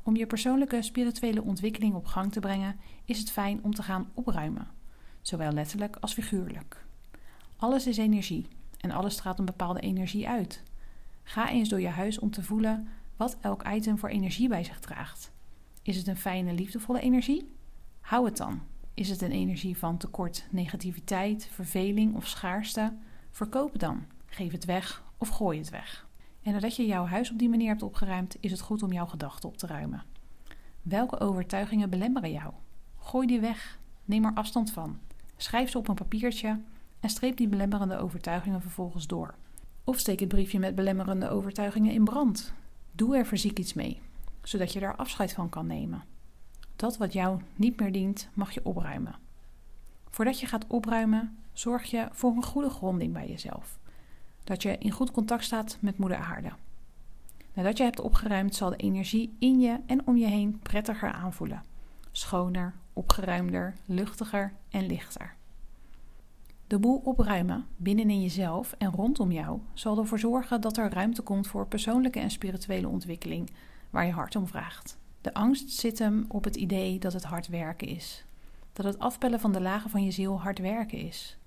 Om 0.04 0.16
je 0.16 0.26
persoonlijke 0.26 0.82
spirituele 0.82 1.44
ontwikkeling 1.44 1.94
op 1.94 2.06
gang 2.06 2.32
te 2.32 2.40
brengen, 2.40 2.76
is 3.06 3.20
het 3.20 3.32
fijn 3.32 3.60
om 3.64 3.74
te 3.74 3.84
gaan 3.84 4.10
opruimen, 4.14 4.68
zowel 5.22 5.52
letterlijk 5.52 5.96
als 6.00 6.14
figuurlijk. 6.14 6.86
Alles 7.58 7.88
is 7.88 7.98
energie 7.98 8.48
en 8.80 8.92
alles 8.92 9.14
straalt 9.14 9.40
een 9.40 9.46
bepaalde 9.46 9.80
energie 9.80 10.28
uit. 10.28 10.64
Ga 11.24 11.50
eens 11.50 11.70
door 11.70 11.82
je 11.82 11.88
huis 11.88 12.20
om 12.20 12.32
te 12.32 12.44
voelen 12.44 12.88
wat 13.16 13.38
elk 13.42 13.68
item 13.68 13.98
voor 13.98 14.10
energie 14.10 14.48
bij 14.48 14.64
zich 14.64 14.80
draagt. 14.80 15.32
Is 15.82 15.98
het 15.98 16.08
een 16.08 16.18
fijne, 16.18 16.54
liefdevolle 16.54 17.00
energie? 17.00 17.56
Hou 18.00 18.26
het 18.26 18.38
dan. 18.38 18.62
Is 18.94 19.10
het 19.10 19.22
een 19.22 19.32
energie 19.32 19.78
van 19.78 19.98
tekort, 19.98 20.48
negativiteit, 20.50 21.50
verveling 21.52 22.16
of 22.16 22.28
schaarste? 22.28 22.94
Verkoop 23.32 23.80
dan. 23.80 24.06
Geef 24.36 24.52
het 24.52 24.66
weg 24.66 25.04
of 25.18 25.30
gooi 25.30 25.60
het 25.60 25.70
weg. 25.70 26.08
En 26.42 26.54
nadat 26.54 26.76
je 26.76 26.86
jouw 26.86 27.06
huis 27.06 27.32
op 27.32 27.38
die 27.38 27.50
manier 27.50 27.68
hebt 27.68 27.84
opgeruimd, 27.84 28.38
is 28.40 28.52
het 28.52 28.60
goed 28.60 28.84
om 28.84 28.94
jouw 28.94 29.06
gedachten 29.06 29.50
op 29.50 29.58
te 29.58 29.68
ruimen. 29.68 30.04
Welke 30.82 31.20
overtuigingen 31.20 31.90
belemmeren 31.90 32.32
jou? 32.32 32.54
Gooi 33.00 33.28
die 33.28 33.40
weg. 33.40 33.80
Neem 34.06 34.26
er 34.26 34.34
afstand 34.34 34.72
van. 34.72 35.00
Schrijf 35.38 35.70
ze 35.70 35.78
op 35.78 35.88
een 35.88 35.96
papiertje 35.96 36.60
en 37.00 37.10
streep 37.10 37.38
die 37.38 37.48
belemmerende 37.48 37.98
overtuigingen 37.98 38.62
vervolgens 38.62 39.08
door. 39.08 39.36
Of 39.84 40.00
steek 40.00 40.20
het 40.20 40.30
briefje 40.30 40.60
met 40.60 40.76
belemmerende 40.76 41.30
overtuigingen 41.30 41.94
in 41.94 42.04
brand. 42.04 42.54
Doe 42.92 43.18
er 43.18 43.26
fysiek 43.26 43.60
iets 43.60 43.74
mee 43.74 44.02
zodat 44.48 44.74
je 44.74 44.80
daar 44.80 44.96
afscheid 44.96 45.34
van 45.34 45.50
kan 45.50 45.68
nemen. 45.68 46.04
Dat 46.76 46.98
wat 46.98 47.14
jou 47.14 47.42
niet 47.56 47.80
meer 47.80 47.92
dient, 47.92 48.30
mag 48.34 48.52
je 48.52 48.66
opruimen. 48.66 49.16
Voordat 50.10 50.40
je 50.40 50.46
gaat 50.46 50.68
opruimen, 50.68 51.38
zorg 51.54 51.84
je 51.84 52.08
voor 52.12 52.36
een 52.36 52.44
goede 52.44 52.70
gronding 52.70 53.14
bij 53.14 53.28
jezelf. 53.28 53.80
Dat 54.46 54.62
je 54.62 54.78
in 54.78 54.92
goed 54.92 55.12
contact 55.12 55.44
staat 55.44 55.78
met 55.82 55.98
Moeder 55.98 56.18
Aarde. 56.18 56.52
Nadat 57.54 57.78
je 57.78 57.84
hebt 57.84 58.00
opgeruimd, 58.00 58.56
zal 58.56 58.70
de 58.70 58.76
energie 58.76 59.36
in 59.40 59.60
je 59.60 59.80
en 59.86 60.08
om 60.08 60.18
je 60.18 60.28
heen 60.28 60.60
prettiger 60.60 61.12
aanvoelen. 61.12 61.64
Schoner, 62.12 62.74
opgeruimder, 62.94 63.74
luchtiger 63.86 64.54
en 64.70 64.86
lichter. 64.86 65.36
De 66.68 66.80
boel 66.80 67.02
opruimen 67.04 67.66
binnenin 67.76 68.22
jezelf 68.22 68.76
en 68.78 68.92
rondom 68.92 69.32
jou 69.32 69.60
zal 69.74 69.98
ervoor 69.98 70.20
zorgen 70.20 70.62
dat 70.62 70.78
er 70.78 70.94
ruimte 70.94 71.22
komt 71.22 71.48
voor 71.48 71.68
persoonlijke 71.68 72.20
en 72.20 72.32
spirituele 72.32 72.88
ontwikkeling 72.88 73.50
waar 73.90 74.06
je 74.06 74.12
hart 74.12 74.36
om 74.36 74.48
vraagt. 74.48 74.98
De 75.22 75.34
angst 75.34 75.70
zit 75.70 76.00
hem 76.00 76.26
op 76.28 76.44
het 76.44 76.56
idee 76.56 77.00
dat 77.00 77.14
het 77.14 77.24
hard 77.24 77.48
werken 77.48 77.88
is. 77.88 78.26
Dat 78.74 78.86
het 78.86 79.00
afpellen 79.00 79.40
van 79.40 79.52
de 79.52 79.62
lagen 79.62 79.90
van 79.90 80.04
je 80.04 80.12
ziel 80.12 80.42
hard 80.42 80.60
werken 80.60 80.98
is. 80.98 81.38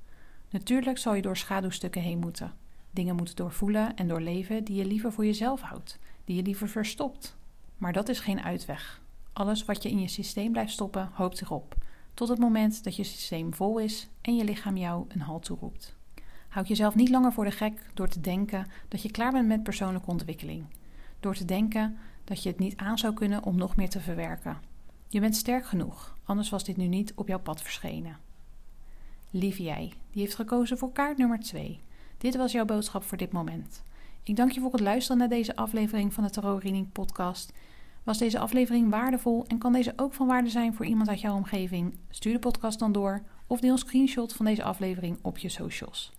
Natuurlijk 0.51 0.99
zal 0.99 1.15
je 1.15 1.23
door 1.23 1.37
schaduwstukken 1.37 2.03
heen 2.03 2.19
moeten. 2.19 2.53
Dingen 2.91 3.17
moet 3.17 3.37
doorvoelen 3.37 3.97
en 3.97 4.09
doorleven 4.09 4.65
die 4.65 4.77
je 4.77 4.87
liever 4.87 5.13
voor 5.13 5.25
jezelf 5.25 5.61
houdt, 5.61 5.99
die 6.25 6.37
je 6.37 6.43
liever 6.43 6.69
verstopt. 6.69 7.37
Maar 7.77 7.93
dat 7.93 8.09
is 8.09 8.21
geen 8.21 8.43
uitweg. 8.43 9.01
Alles 9.33 9.65
wat 9.65 9.83
je 9.83 9.91
in 9.91 10.01
je 10.01 10.09
systeem 10.09 10.53
blijft 10.53 10.73
stoppen, 10.73 11.11
hoopt 11.13 11.39
zich 11.39 11.51
op. 11.51 11.75
Tot 12.15 12.29
het 12.29 12.39
moment 12.39 12.85
dat 12.85 12.97
je 12.97 13.05
systeem 13.05 13.55
vol 13.55 13.79
is 13.79 14.09
en 14.21 14.37
je 14.37 14.45
lichaam 14.45 14.77
jou 14.77 15.05
een 15.09 15.21
halt 15.21 15.45
toeroept. 15.45 15.97
Houd 16.49 16.69
jezelf 16.69 16.95
niet 16.95 17.09
langer 17.09 17.33
voor 17.33 17.45
de 17.45 17.51
gek 17.51 17.83
door 17.95 18.09
te 18.09 18.21
denken 18.21 18.67
dat 18.89 19.03
je 19.03 19.11
klaar 19.11 19.33
bent 19.33 19.49
met 19.49 19.63
persoonlijke 19.63 20.11
ontwikkeling. 20.11 20.65
Door 21.21 21.35
te 21.35 21.45
denken 21.45 21.99
dat 22.25 22.43
je 22.43 22.49
het 22.49 22.59
niet 22.59 22.77
aan 22.77 22.99
zou 22.99 23.15
kunnen 23.15 23.43
om 23.43 23.57
nog 23.57 23.77
meer 23.77 23.89
te 23.89 24.01
verwerken. 24.01 24.61
Je 25.09 25.21
bent 25.21 25.37
sterk 25.37 25.67
genoeg, 25.67 26.17
anders 26.25 26.51
was 26.51 26.65
dit 26.65 26.77
nu 26.77 26.87
niet 26.87 27.13
op 27.15 27.29
jouw 27.29 27.41
pad 27.41 27.63
verschenen. 27.63 28.17
Lieve 29.31 29.63
jij, 29.63 29.93
die 30.11 30.23
heeft 30.23 30.35
gekozen 30.35 30.79
voor 30.79 30.93
kaart 30.93 31.19
nummer 31.19 31.41
2. 31.41 31.81
Dit 32.19 32.37
was 32.37 32.53
jouw 32.53 32.65
boodschap 32.65 33.05
voor 33.05 33.19
dit 33.19 33.33
moment. 33.33 33.83
Ik 34.23 34.37
dank 34.37 34.51
je 34.51 34.61
voor 34.61 34.73
het 34.73 34.81
luisteren 34.81 35.19
naar 35.19 35.29
deze 35.29 35.57
aflevering 35.57 36.15
van 36.15 36.25
de 36.25 36.31
Tarot 36.31 36.63
Reading 36.63 36.93
Podcast. 36.93 37.53
Was 38.03 38.19
deze 38.19 38.39
aflevering 38.39 38.91
waardevol 38.91 39.45
en 39.47 39.59
kan 39.59 39.73
deze 39.73 39.93
ook 39.97 40.15
van 40.15 40.27
waarde 40.27 40.49
zijn 40.49 40.75
voor 40.75 40.87
iemand 40.87 41.09
uit 41.09 41.21
jouw 41.21 41.35
omgeving? 41.35 41.99
Stuur 42.11 42.33
de 42.33 42.39
podcast 42.39 42.79
dan 42.79 42.93
door 42.93 43.23
of 43.47 43.61
deel 43.61 43.73
een 43.73 43.79
screenshot 43.79 44.33
van 44.33 44.47
deze 44.47 44.63
aflevering 44.63 45.19
op 45.23 45.39
je 45.39 45.49
socials. 45.49 46.13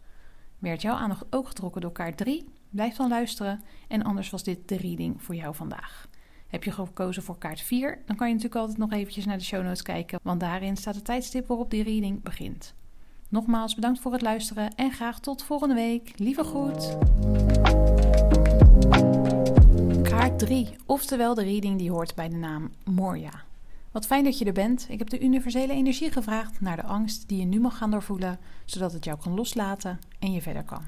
Werd 0.59 0.81
jouw 0.81 0.95
aandacht 0.95 1.25
ook 1.29 1.47
getrokken 1.47 1.81
door 1.81 1.91
kaart 1.91 2.17
3? 2.17 2.49
Blijf 2.69 2.95
dan 2.95 3.09
luisteren 3.09 3.61
en 3.87 4.03
anders 4.03 4.29
was 4.29 4.43
dit 4.43 4.67
de 4.67 4.77
reading 4.77 5.23
voor 5.23 5.35
jou 5.35 5.55
vandaag. 5.55 6.07
Heb 6.47 6.63
je 6.63 6.71
gekozen 6.71 7.23
voor 7.23 7.37
kaart 7.37 7.61
4? 7.61 8.01
Dan 8.05 8.15
kan 8.15 8.27
je 8.27 8.33
natuurlijk 8.33 8.61
altijd 8.61 8.77
nog 8.77 8.91
eventjes 8.91 9.25
naar 9.25 9.37
de 9.37 9.43
show 9.43 9.63
notes 9.63 9.81
kijken, 9.81 10.19
want 10.23 10.39
daarin 10.39 10.77
staat 10.77 10.95
het 10.95 11.05
tijdstip 11.05 11.47
waarop 11.47 11.69
die 11.69 11.83
reading 11.83 12.23
begint. 12.23 12.73
Nogmaals 13.31 13.75
bedankt 13.75 13.99
voor 13.99 14.11
het 14.11 14.21
luisteren 14.21 14.75
en 14.75 14.91
graag 14.91 15.19
tot 15.19 15.43
volgende 15.43 15.73
week. 15.73 16.11
Lieve 16.15 16.43
groet. 16.43 16.97
Kaart 20.03 20.39
3, 20.39 20.75
oftewel 20.85 21.33
de 21.33 21.43
reading 21.43 21.77
die 21.77 21.91
hoort 21.91 22.15
bij 22.15 22.29
de 22.29 22.35
naam 22.35 22.71
Moria. 22.83 23.43
Wat 23.91 24.05
fijn 24.05 24.23
dat 24.23 24.37
je 24.37 24.45
er 24.45 24.53
bent. 24.53 24.85
Ik 24.89 24.99
heb 24.99 25.09
de 25.09 25.19
universele 25.19 25.73
energie 25.73 26.11
gevraagd 26.11 26.61
naar 26.61 26.75
de 26.75 26.83
angst 26.83 27.27
die 27.27 27.39
je 27.39 27.45
nu 27.45 27.59
mag 27.59 27.77
gaan 27.77 27.91
doorvoelen, 27.91 28.39
zodat 28.65 28.93
het 28.93 29.05
jou 29.05 29.19
kan 29.19 29.33
loslaten 29.33 29.99
en 30.19 30.31
je 30.31 30.41
verder 30.41 30.63
kan. 30.63 30.83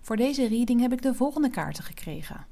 Voor 0.00 0.16
deze 0.16 0.48
reading 0.48 0.80
heb 0.80 0.92
ik 0.92 1.02
de 1.02 1.14
volgende 1.14 1.50
kaarten 1.50 1.84
gekregen: 1.84 2.46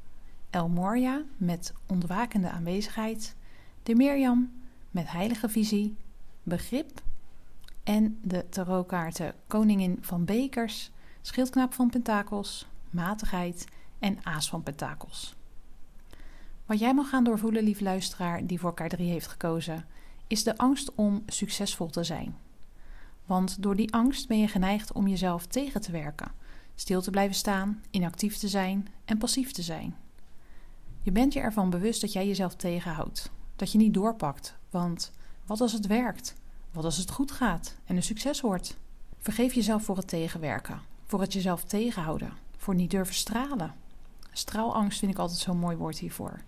El 0.50 0.68
Moria 0.68 1.22
met 1.36 1.72
ontwakende 1.86 2.50
aanwezigheid, 2.50 3.36
de 3.82 3.94
Mirjam 3.94 4.52
met 4.90 5.10
heilige 5.10 5.48
visie, 5.48 5.96
begrip 6.42 7.02
en 7.84 8.18
de 8.22 8.48
tarotkaarten 8.48 9.34
Koningin 9.46 9.98
van 10.00 10.24
Bekers, 10.24 10.90
Schildknaap 11.22 11.74
van 11.74 11.90
Pentakels, 11.90 12.66
Matigheid 12.90 13.66
en 13.98 14.18
Aas 14.22 14.48
van 14.48 14.62
Pentakels. 14.62 15.34
Wat 16.66 16.78
jij 16.78 16.94
mag 16.94 17.08
gaan 17.08 17.24
doorvoelen, 17.24 17.62
lieve 17.62 17.82
luisteraar, 17.82 18.46
die 18.46 18.60
voor 18.60 18.74
kaart 18.74 18.90
3 18.90 19.10
heeft 19.10 19.26
gekozen, 19.26 19.86
is 20.26 20.42
de 20.42 20.56
angst 20.56 20.94
om 20.94 21.22
succesvol 21.26 21.90
te 21.90 22.04
zijn. 22.04 22.36
Want 23.26 23.62
door 23.62 23.76
die 23.76 23.92
angst 23.92 24.28
ben 24.28 24.38
je 24.38 24.48
geneigd 24.48 24.92
om 24.92 25.08
jezelf 25.08 25.46
tegen 25.46 25.80
te 25.80 25.92
werken, 25.92 26.32
stil 26.74 27.02
te 27.02 27.10
blijven 27.10 27.36
staan, 27.36 27.82
inactief 27.90 28.36
te 28.36 28.48
zijn 28.48 28.88
en 29.04 29.18
passief 29.18 29.52
te 29.52 29.62
zijn. 29.62 29.96
Je 31.02 31.12
bent 31.12 31.32
je 31.32 31.40
ervan 31.40 31.70
bewust 31.70 32.00
dat 32.00 32.12
jij 32.12 32.26
jezelf 32.26 32.54
tegenhoudt, 32.54 33.30
dat 33.56 33.72
je 33.72 33.78
niet 33.78 33.94
doorpakt, 33.94 34.56
want 34.70 35.12
wat 35.46 35.60
als 35.60 35.72
het 35.72 35.86
werkt? 35.86 36.34
Wat 36.74 36.84
als 36.84 36.96
het 36.96 37.10
goed 37.10 37.32
gaat 37.32 37.76
en 37.84 37.96
een 37.96 38.02
succes 38.02 38.40
wordt? 38.40 38.76
Vergeef 39.18 39.52
jezelf 39.52 39.84
voor 39.84 39.96
het 39.96 40.08
tegenwerken, 40.08 40.80
voor 41.06 41.20
het 41.20 41.32
jezelf 41.32 41.64
tegenhouden, 41.64 42.32
voor 42.56 42.74
niet 42.74 42.90
durven 42.90 43.14
stralen. 43.14 43.74
Straalangst 44.32 44.98
vind 44.98 45.12
ik 45.12 45.18
altijd 45.18 45.38
zo'n 45.38 45.58
mooi 45.58 45.76
woord 45.76 45.98
hiervoor. 45.98 46.40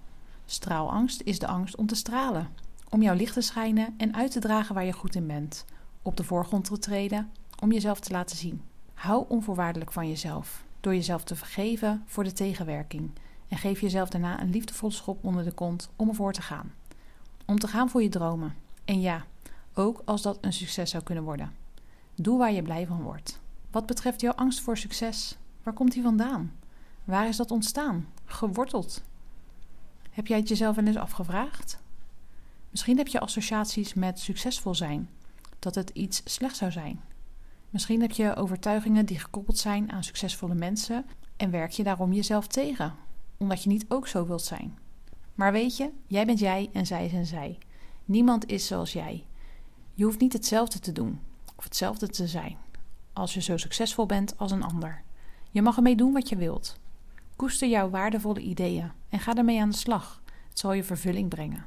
Straalangst 0.47 1.21
is 1.25 1.39
de 1.39 1.47
angst 1.47 1.77
om 1.77 1.87
te 1.87 1.95
stralen, 1.95 2.49
om 2.89 3.03
jouw 3.03 3.15
licht 3.15 3.33
te 3.33 3.41
schijnen 3.41 3.95
en 3.97 4.15
uit 4.15 4.31
te 4.31 4.41
dragen 4.41 4.75
waar 4.75 4.85
je 4.85 4.93
goed 4.93 5.15
in 5.15 5.27
bent, 5.27 5.65
op 6.03 6.17
de 6.17 6.25
voorgrond 6.25 6.65
te 6.65 6.79
treden, 6.79 7.31
om 7.63 7.73
jezelf 7.73 8.01
te 8.01 8.13
laten 8.13 8.37
zien. 8.37 8.63
Hou 8.95 9.25
onvoorwaardelijk 9.29 9.93
van 9.93 10.09
jezelf, 10.09 10.65
door 10.81 10.95
jezelf 10.95 11.25
te 11.25 11.37
vergeven 11.37 12.03
voor 12.07 12.25
de 12.25 12.33
tegenwerking 12.33 13.11
en 13.49 13.59
geef 13.59 13.81
jezelf 13.81 14.09
daarna 14.09 14.41
een 14.41 14.51
liefdevolle 14.51 14.93
schop 14.93 15.25
onder 15.25 15.45
de 15.45 15.53
kont 15.53 15.89
om 15.97 16.09
ervoor 16.09 16.33
te 16.33 16.43
gaan. 16.43 16.73
Om 17.45 17.59
te 17.59 17.69
gaan 17.69 17.91
voor 17.91 18.03
je 18.03 18.09
dromen. 18.09 18.55
En 18.85 19.01
ja, 19.01 19.25
ook 19.77 20.03
als 20.05 20.23
dat 20.23 20.39
een 20.41 20.53
succes 20.53 20.91
zou 20.91 21.03
kunnen 21.03 21.25
worden. 21.25 21.55
Doe 22.15 22.39
waar 22.39 22.53
je 22.53 22.63
blij 22.63 22.87
van 22.87 23.03
wordt. 23.03 23.41
Wat 23.71 23.87
betreft 23.87 24.21
jouw 24.21 24.33
angst 24.33 24.61
voor 24.61 24.77
succes, 24.77 25.37
waar 25.63 25.75
komt 25.75 25.93
die 25.93 26.03
vandaan? 26.03 26.53
Waar 27.05 27.29
is 27.29 27.37
dat 27.37 27.51
ontstaan? 27.51 28.09
Geworteld? 28.25 29.03
Heb 30.11 30.27
jij 30.27 30.39
het 30.39 30.49
jezelf 30.49 30.77
wel 30.77 30.85
eens 30.85 30.97
afgevraagd? 30.97 31.79
Misschien 32.71 32.97
heb 32.97 33.07
je 33.07 33.21
associaties 33.21 33.95
met 33.95 34.21
succesvol 34.21 34.75
zijn, 34.75 35.09
dat 35.59 35.75
het 35.75 35.91
iets 35.91 36.23
slecht 36.25 36.57
zou 36.57 36.71
zijn. 36.71 37.01
Misschien 37.71 38.01
heb 38.01 38.11
je 38.11 38.37
overtuigingen 38.37 39.07
die 39.07 39.19
gekoppeld 39.19 39.59
zijn 39.59 39.93
aan 39.93 40.05
succesvolle 40.05 40.55
mensen 40.55 41.07
en 41.37 41.51
werk 41.51 41.71
je 41.71 41.83
daarom 41.83 42.13
jezelf 42.13 42.47
tegen, 42.47 42.95
omdat 43.37 43.63
je 43.63 43.69
niet 43.69 43.85
ook 43.89 44.09
zo 44.09 44.27
wilt 44.27 44.43
zijn. 44.43 44.79
Maar 45.35 45.53
weet 45.53 45.77
je, 45.77 45.91
jij 46.07 46.27
bent 46.27 46.39
jij 46.39 46.71
en 46.73 46.87
zij 46.87 47.09
zijn 47.09 47.27
zij. 47.27 47.59
Niemand 48.05 48.47
is 48.47 48.67
zoals 48.67 48.93
jij. 48.93 49.25
Je 49.97 50.05
hoeft 50.05 50.21
niet 50.21 50.33
hetzelfde 50.33 50.79
te 50.79 50.93
doen 50.93 51.21
of 51.57 51.65
hetzelfde 51.65 52.09
te 52.09 52.27
zijn 52.27 52.57
als 53.13 53.35
je 53.35 53.41
zo 53.41 53.57
succesvol 53.57 54.07
bent 54.07 54.39
als 54.39 54.51
een 54.51 54.63
ander. 54.63 55.03
Je 55.51 55.63
mag 55.63 55.77
ermee 55.77 55.97
doen 55.97 56.13
wat 56.13 56.29
je 56.29 56.37
wilt. 56.37 56.79
Koester 57.37 57.69
jouw 57.69 57.91
waardevolle 57.91 58.41
ideeën 58.41 58.91
en 59.09 59.21
ga 59.21 59.35
ermee 59.35 59.61
aan 59.61 59.71
de 59.71 59.77
slag. 59.77 60.23
Het 60.49 60.59
zal 60.59 60.73
je 60.73 60.85
vervulling 60.85 61.29
brengen. 61.29 61.67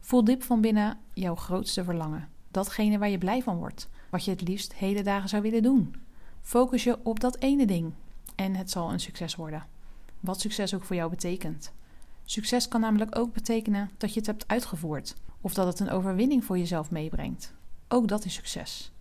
Voel 0.00 0.24
diep 0.24 0.42
van 0.42 0.60
binnen 0.60 0.98
jouw 1.12 1.34
grootste 1.34 1.84
verlangen. 1.84 2.28
Datgene 2.50 2.98
waar 2.98 3.08
je 3.08 3.18
blij 3.18 3.42
van 3.42 3.56
wordt. 3.56 3.88
Wat 4.10 4.24
je 4.24 4.30
het 4.30 4.48
liefst 4.48 4.74
hele 4.74 5.02
dagen 5.02 5.28
zou 5.28 5.42
willen 5.42 5.62
doen. 5.62 5.94
Focus 6.42 6.84
je 6.84 6.98
op 7.02 7.20
dat 7.20 7.36
ene 7.38 7.66
ding. 7.66 7.92
En 8.34 8.54
het 8.54 8.70
zal 8.70 8.92
een 8.92 9.00
succes 9.00 9.36
worden. 9.36 9.66
Wat 10.20 10.40
succes 10.40 10.74
ook 10.74 10.84
voor 10.84 10.96
jou 10.96 11.10
betekent. 11.10 11.72
Succes 12.24 12.68
kan 12.68 12.80
namelijk 12.80 13.18
ook 13.18 13.32
betekenen 13.32 13.90
dat 13.98 14.12
je 14.12 14.18
het 14.18 14.26
hebt 14.26 14.48
uitgevoerd. 14.48 15.14
Of 15.40 15.54
dat 15.54 15.66
het 15.66 15.80
een 15.80 15.90
overwinning 15.90 16.44
voor 16.44 16.58
jezelf 16.58 16.90
meebrengt. 16.90 17.52
Ook 17.88 18.08
dat 18.08 18.24
is 18.24 18.34
succes. 18.34 18.92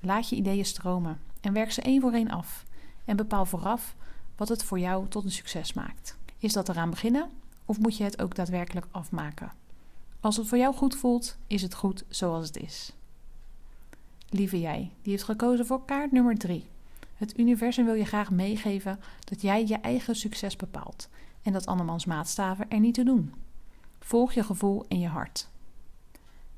Laat 0.00 0.28
je 0.28 0.36
ideeën 0.36 0.64
stromen 0.64 1.20
en 1.40 1.52
werk 1.52 1.72
ze 1.72 1.82
één 1.82 2.00
voor 2.00 2.12
één 2.12 2.30
af. 2.30 2.64
En 3.04 3.16
bepaal 3.16 3.46
vooraf 3.46 3.96
wat 4.36 4.48
het 4.48 4.64
voor 4.64 4.78
jou 4.78 5.08
tot 5.08 5.24
een 5.24 5.30
succes 5.30 5.72
maakt. 5.72 6.16
Is 6.38 6.52
dat 6.52 6.68
eraan 6.68 6.90
beginnen 6.90 7.30
of 7.64 7.78
moet 7.78 7.96
je 7.96 8.04
het 8.04 8.22
ook 8.22 8.34
daadwerkelijk 8.34 8.86
afmaken? 8.90 9.52
Als 10.20 10.36
het 10.36 10.46
voor 10.46 10.58
jou 10.58 10.74
goed 10.74 10.96
voelt, 10.96 11.36
is 11.46 11.62
het 11.62 11.74
goed 11.74 12.04
zoals 12.08 12.46
het 12.46 12.56
is. 12.56 12.92
Lieve 14.28 14.60
jij, 14.60 14.90
die 15.02 15.12
heeft 15.12 15.24
gekozen 15.24 15.66
voor 15.66 15.84
kaart 15.84 16.12
nummer 16.12 16.38
3. 16.38 16.68
Het 17.14 17.38
universum 17.38 17.84
wil 17.84 17.94
je 17.94 18.04
graag 18.04 18.30
meegeven 18.30 19.00
dat 19.24 19.42
jij 19.42 19.66
je 19.66 19.76
eigen 19.76 20.16
succes 20.16 20.56
bepaalt 20.56 21.08
en 21.46 21.52
dat 21.52 21.66
andermans 21.66 22.04
maatstaven 22.04 22.70
er 22.70 22.80
niet 22.80 22.94
te 22.94 23.04
doen. 23.04 23.34
Volg 24.00 24.32
je 24.32 24.44
gevoel 24.44 24.84
en 24.88 24.98
je 24.98 25.08
hart. 25.08 25.48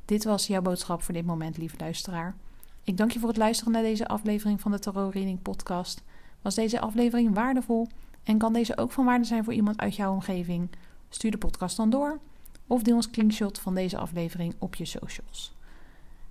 Dit 0.04 0.24
was 0.24 0.46
jouw 0.46 0.62
boodschap 0.62 1.02
voor 1.02 1.14
dit 1.14 1.26
moment, 1.26 1.56
lieve 1.56 1.76
luisteraar. 1.78 2.34
Ik 2.82 2.96
dank 2.96 3.10
je 3.10 3.18
voor 3.18 3.28
het 3.28 3.38
luisteren 3.38 3.72
naar 3.72 3.82
deze 3.82 4.08
aflevering 4.08 4.60
van 4.60 4.70
de 4.70 4.78
Tarot 4.78 5.14
Reading 5.14 5.42
Podcast. 5.42 6.02
Was 6.42 6.54
deze 6.54 6.80
aflevering 6.80 7.34
waardevol 7.34 7.88
en 8.22 8.38
kan 8.38 8.52
deze 8.52 8.76
ook 8.76 8.92
van 8.92 9.04
waarde 9.04 9.24
zijn 9.24 9.44
voor 9.44 9.52
iemand 9.52 9.78
uit 9.78 9.96
jouw 9.96 10.12
omgeving? 10.12 10.70
Stuur 11.08 11.30
de 11.30 11.38
podcast 11.38 11.76
dan 11.76 11.90
door 11.90 12.18
of 12.66 12.82
deel 12.82 12.96
een 12.96 13.02
screenshot 13.02 13.58
van 13.58 13.74
deze 13.74 13.98
aflevering 13.98 14.54
op 14.58 14.74
je 14.74 14.84
socials. 14.84 15.54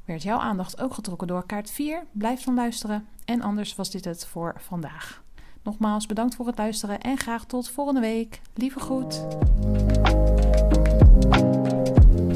Werd 0.06 0.24
jouw 0.24 0.40
aandacht 0.40 0.82
ook 0.82 0.94
getrokken 0.94 1.28
door 1.28 1.46
kaart 1.46 1.72
4? 1.72 2.06
Blijf 2.12 2.44
dan 2.44 2.56
luisteren 2.56 3.08
en 3.26 3.42
anders 3.42 3.76
was 3.76 3.92
dit 3.92 4.06
het 4.06 4.26
voor 4.26 4.56
vandaag. 4.60 5.26
Nogmaals 5.68 6.06
bedankt 6.06 6.36
voor 6.36 6.48
het 6.48 6.58
luisteren 6.58 7.02
en 7.02 7.18
graag 7.18 7.46
tot 7.46 7.70
volgende 7.70 8.00
week. 8.00 8.42
Lieve 8.54 8.80
groet. 8.80 9.26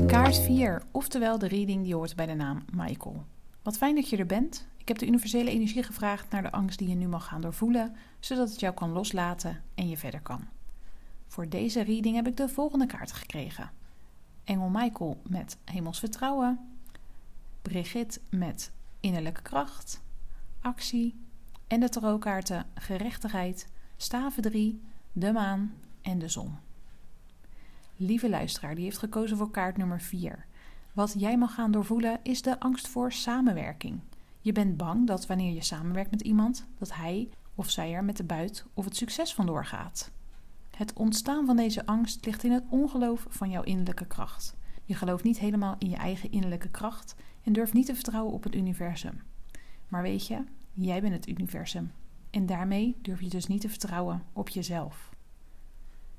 Kaart 0.07 0.37
4, 0.37 0.83
oftewel 0.91 1.37
de 1.37 1.47
reading 1.47 1.83
die 1.83 1.95
hoort 1.95 2.15
bij 2.15 2.25
de 2.25 2.33
naam 2.33 2.65
Michael. 2.73 3.25
Wat 3.61 3.77
fijn 3.77 3.95
dat 3.95 4.09
je 4.09 4.17
er 4.17 4.25
bent. 4.25 4.67
Ik 4.77 4.87
heb 4.87 4.97
de 4.97 5.05
universele 5.07 5.49
energie 5.49 5.83
gevraagd 5.83 6.29
naar 6.29 6.41
de 6.41 6.51
angst 6.51 6.77
die 6.77 6.87
je 6.87 6.95
nu 6.95 7.07
mag 7.07 7.25
gaan 7.25 7.41
doorvoelen, 7.41 7.95
zodat 8.19 8.49
het 8.49 8.59
jou 8.59 8.73
kan 8.73 8.91
loslaten 8.91 9.63
en 9.75 9.89
je 9.89 9.97
verder 9.97 10.21
kan. 10.21 10.47
Voor 11.27 11.49
deze 11.49 11.81
reading 11.81 12.15
heb 12.15 12.27
ik 12.27 12.37
de 12.37 12.49
volgende 12.49 12.85
kaart 12.85 13.11
gekregen: 13.11 13.71
Engel 14.43 14.69
Michael 14.69 15.21
met 15.27 15.57
hemels 15.65 15.99
vertrouwen, 15.99 16.59
Brigitte 17.61 18.19
met 18.29 18.71
innerlijke 18.99 19.41
kracht, 19.41 20.01
actie 20.61 21.15
en 21.71 21.79
de 21.79 21.89
tarotkaarten 21.89 22.65
gerechtigheid, 22.73 23.67
staven 23.97 24.41
3, 24.41 24.81
de 25.11 25.31
maan 25.31 25.73
en 26.01 26.19
de 26.19 26.27
zon. 26.27 26.55
Lieve 27.95 28.29
luisteraar, 28.29 28.75
die 28.75 28.83
heeft 28.83 28.97
gekozen 28.97 29.37
voor 29.37 29.51
kaart 29.51 29.77
nummer 29.77 30.01
4. 30.01 30.45
Wat 30.93 31.13
jij 31.17 31.37
mag 31.37 31.53
gaan 31.53 31.71
doorvoelen 31.71 32.19
is 32.23 32.41
de 32.41 32.59
angst 32.59 32.87
voor 32.87 33.11
samenwerking. 33.11 33.99
Je 34.41 34.51
bent 34.51 34.77
bang 34.77 35.07
dat 35.07 35.27
wanneer 35.27 35.53
je 35.53 35.63
samenwerkt 35.63 36.11
met 36.11 36.21
iemand, 36.21 36.67
dat 36.77 36.93
hij 36.93 37.29
of 37.55 37.69
zij 37.69 37.93
er 37.93 38.03
met 38.03 38.17
de 38.17 38.23
buit 38.23 38.65
of 38.73 38.85
het 38.85 38.95
succes 38.95 39.33
vandoor 39.33 39.65
gaat. 39.65 40.11
Het 40.69 40.93
ontstaan 40.93 41.45
van 41.45 41.55
deze 41.55 41.85
angst 41.85 42.25
ligt 42.25 42.43
in 42.43 42.51
het 42.51 42.65
ongeloof 42.69 43.25
van 43.29 43.49
jouw 43.49 43.63
innerlijke 43.63 44.07
kracht. 44.07 44.55
Je 44.83 44.93
gelooft 44.93 45.23
niet 45.23 45.39
helemaal 45.39 45.75
in 45.77 45.89
je 45.89 45.97
eigen 45.97 46.31
innerlijke 46.31 46.69
kracht 46.69 47.15
en 47.43 47.53
durft 47.53 47.73
niet 47.73 47.85
te 47.85 47.95
vertrouwen 47.95 48.33
op 48.33 48.43
het 48.43 48.55
universum. 48.55 49.21
Maar 49.87 50.01
weet 50.01 50.27
je, 50.27 50.43
jij 50.73 51.01
bent 51.01 51.13
het 51.13 51.27
universum. 51.27 51.91
En 52.29 52.45
daarmee 52.45 52.97
durf 53.01 53.21
je 53.21 53.29
dus 53.29 53.47
niet 53.47 53.61
te 53.61 53.69
vertrouwen 53.69 54.23
op 54.33 54.49
jezelf. 54.49 55.09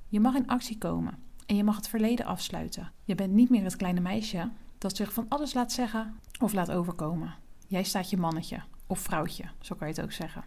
Je 0.09 0.21
mag 0.21 0.35
in 0.35 0.47
actie 0.47 0.79
komen 0.79 1.19
en 1.47 1.57
je 1.57 1.65
mag 1.65 1.77
het 1.77 1.89
verleden 1.89 2.27
afsluiten. 2.27 2.93
Je 3.05 3.15
bent 3.15 3.33
niet 3.33 3.51
meer 3.51 3.65
het 3.65 3.77
kleine 3.77 4.01
meisje 4.01 4.51
dat 4.79 4.97
zich 4.97 5.13
van 5.13 5.27
alles 5.29 5.55
laat 5.55 5.73
zeggen 5.73 6.15
of 6.41 6.53
laat 6.53 6.71
overkomen. 6.71 7.35
Jij 7.67 7.83
staat 7.83 8.11
je 8.11 8.17
mannetje 8.17 8.63
of 8.87 8.99
vrouwtje, 8.99 9.45
zo 9.61 9.75
kan 9.75 9.89
je 9.89 9.95
het 9.95 10.03
ook 10.03 10.13
zeggen. 10.13 10.45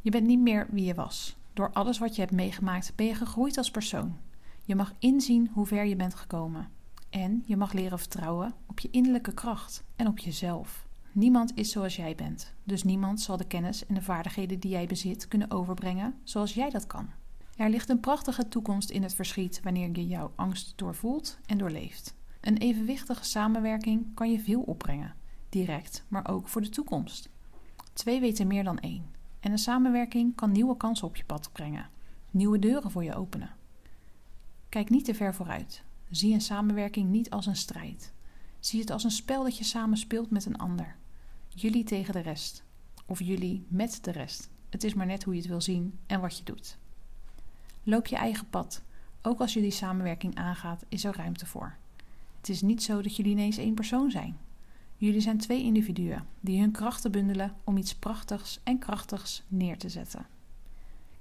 Je 0.00 0.10
bent 0.10 0.26
niet 0.26 0.40
meer 0.40 0.66
wie 0.70 0.84
je 0.84 0.94
was. 0.94 1.36
Door 1.52 1.72
alles 1.72 1.98
wat 1.98 2.14
je 2.14 2.20
hebt 2.20 2.32
meegemaakt 2.32 2.92
ben 2.96 3.06
je 3.06 3.14
gegroeid 3.14 3.56
als 3.56 3.70
persoon. 3.70 4.16
Je 4.62 4.74
mag 4.74 4.92
inzien 4.98 5.50
hoe 5.52 5.66
ver 5.66 5.84
je 5.84 5.96
bent 5.96 6.14
gekomen. 6.14 6.68
En 7.10 7.42
je 7.46 7.56
mag 7.56 7.72
leren 7.72 7.98
vertrouwen 7.98 8.54
op 8.66 8.78
je 8.78 8.90
innerlijke 8.90 9.34
kracht 9.34 9.84
en 9.96 10.06
op 10.06 10.18
jezelf. 10.18 10.85
Niemand 11.16 11.52
is 11.54 11.70
zoals 11.70 11.96
jij 11.96 12.14
bent, 12.14 12.54
dus 12.64 12.82
niemand 12.82 13.20
zal 13.20 13.36
de 13.36 13.46
kennis 13.46 13.86
en 13.86 13.94
de 13.94 14.02
vaardigheden 14.02 14.60
die 14.60 14.70
jij 14.70 14.86
bezit 14.86 15.28
kunnen 15.28 15.50
overbrengen 15.50 16.14
zoals 16.22 16.54
jij 16.54 16.70
dat 16.70 16.86
kan. 16.86 17.08
Er 17.56 17.70
ligt 17.70 17.88
een 17.88 18.00
prachtige 18.00 18.48
toekomst 18.48 18.90
in 18.90 19.02
het 19.02 19.14
verschiet 19.14 19.60
wanneer 19.62 19.90
je 19.92 20.06
jouw 20.06 20.32
angst 20.34 20.72
doorvoelt 20.76 21.38
en 21.46 21.58
doorleeft. 21.58 22.14
Een 22.40 22.56
evenwichtige 22.56 23.24
samenwerking 23.24 24.14
kan 24.14 24.30
je 24.30 24.40
veel 24.40 24.60
opbrengen, 24.60 25.14
direct, 25.48 26.04
maar 26.08 26.28
ook 26.28 26.48
voor 26.48 26.62
de 26.62 26.68
toekomst. 26.68 27.28
Twee 27.92 28.20
weten 28.20 28.46
meer 28.46 28.64
dan 28.64 28.78
één. 28.78 29.04
En 29.40 29.52
een 29.52 29.58
samenwerking 29.58 30.34
kan 30.34 30.52
nieuwe 30.52 30.76
kansen 30.76 31.06
op 31.06 31.16
je 31.16 31.24
pad 31.24 31.50
brengen, 31.52 31.88
nieuwe 32.30 32.58
deuren 32.58 32.90
voor 32.90 33.04
je 33.04 33.14
openen. 33.14 33.50
Kijk 34.68 34.90
niet 34.90 35.04
te 35.04 35.14
ver 35.14 35.34
vooruit. 35.34 35.82
Zie 36.10 36.34
een 36.34 36.40
samenwerking 36.40 37.10
niet 37.10 37.30
als 37.30 37.46
een 37.46 37.56
strijd. 37.56 38.12
Zie 38.60 38.80
het 38.80 38.90
als 38.90 39.04
een 39.04 39.10
spel 39.10 39.42
dat 39.42 39.58
je 39.58 39.64
samen 39.64 39.98
speelt 39.98 40.30
met 40.30 40.46
een 40.46 40.58
ander. 40.58 40.95
Jullie 41.58 41.84
tegen 41.84 42.12
de 42.12 42.20
rest. 42.20 42.64
Of 43.06 43.20
jullie 43.20 43.66
met 43.68 43.98
de 44.02 44.10
rest. 44.10 44.48
Het 44.68 44.84
is 44.84 44.94
maar 44.94 45.06
net 45.06 45.24
hoe 45.24 45.34
je 45.34 45.40
het 45.40 45.48
wil 45.48 45.60
zien 45.60 45.98
en 46.06 46.20
wat 46.20 46.38
je 46.38 46.44
doet. 46.44 46.78
Loop 47.82 48.06
je 48.06 48.16
eigen 48.16 48.48
pad. 48.48 48.82
Ook 49.22 49.40
als 49.40 49.54
je 49.54 49.60
die 49.60 49.70
samenwerking 49.70 50.34
aangaat, 50.34 50.84
is 50.88 51.04
er 51.04 51.16
ruimte 51.16 51.46
voor. 51.46 51.76
Het 52.36 52.48
is 52.48 52.62
niet 52.62 52.82
zo 52.82 53.02
dat 53.02 53.16
jullie 53.16 53.32
ineens 53.32 53.56
één 53.56 53.74
persoon 53.74 54.10
zijn. 54.10 54.38
Jullie 54.96 55.20
zijn 55.20 55.38
twee 55.38 55.62
individuen 55.62 56.26
die 56.40 56.60
hun 56.60 56.70
krachten 56.70 57.12
bundelen 57.12 57.54
om 57.64 57.76
iets 57.76 57.94
prachtigs 57.94 58.60
en 58.62 58.78
krachtigs 58.78 59.42
neer 59.48 59.78
te 59.78 59.88
zetten. 59.88 60.26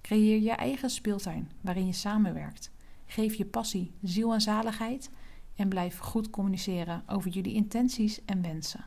Creëer 0.01 0.41
je 0.41 0.51
eigen 0.51 0.89
speeltuin 0.89 1.51
waarin 1.61 1.85
je 1.85 1.93
samenwerkt. 1.93 2.71
Geef 3.05 3.33
je 3.33 3.45
passie, 3.45 3.91
ziel 4.01 4.33
en 4.33 4.41
zaligheid 4.41 5.09
en 5.55 5.69
blijf 5.69 5.97
goed 5.97 6.29
communiceren 6.29 7.03
over 7.07 7.31
jullie 7.31 7.53
intenties 7.53 8.25
en 8.25 8.41
wensen. 8.41 8.85